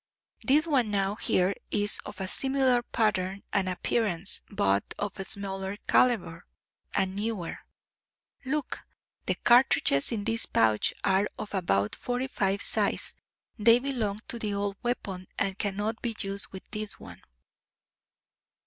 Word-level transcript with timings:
"This 0.43 0.65
one 0.65 0.89
now 0.89 1.13
here 1.13 1.53
is 1.69 1.99
of 2.07 2.19
a 2.19 2.27
similar 2.27 2.81
pattern 2.81 3.43
and 3.53 3.69
appearance, 3.69 4.41
but 4.49 4.83
of 4.97 5.13
smaller 5.27 5.77
calibre, 5.87 6.41
and 6.95 7.15
newer. 7.15 7.59
Look! 8.43 8.79
The 9.27 9.35
cartridges 9.35 10.11
in 10.11 10.23
this 10.23 10.47
pouch 10.47 10.91
are 11.03 11.29
of 11.37 11.53
about 11.53 11.93
45 11.93 12.63
size; 12.63 13.13
they 13.59 13.77
belong 13.77 14.21
to 14.27 14.39
the 14.39 14.55
old 14.55 14.77
weapon 14.81 15.27
and 15.37 15.59
cannot 15.59 16.01
be 16.01 16.15
used 16.19 16.47
with 16.47 16.63
this 16.71 16.99
one." 16.99 17.21